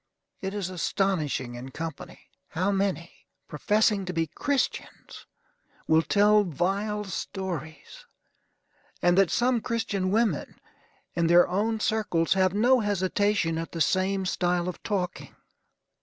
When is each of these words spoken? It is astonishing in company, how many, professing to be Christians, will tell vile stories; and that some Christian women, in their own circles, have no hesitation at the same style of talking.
It 0.41 0.55
is 0.55 0.71
astonishing 0.71 1.53
in 1.53 1.69
company, 1.69 2.21
how 2.47 2.71
many, 2.71 3.27
professing 3.47 4.03
to 4.05 4.13
be 4.13 4.25
Christians, 4.25 5.27
will 5.87 6.01
tell 6.01 6.43
vile 6.43 7.03
stories; 7.03 8.07
and 9.03 9.15
that 9.15 9.29
some 9.29 9.61
Christian 9.61 10.09
women, 10.09 10.59
in 11.13 11.27
their 11.27 11.47
own 11.47 11.79
circles, 11.79 12.33
have 12.33 12.51
no 12.55 12.79
hesitation 12.79 13.59
at 13.59 13.73
the 13.73 13.79
same 13.79 14.25
style 14.25 14.67
of 14.67 14.81
talking. 14.81 15.35